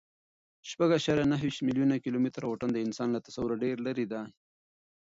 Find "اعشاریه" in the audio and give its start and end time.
0.95-1.25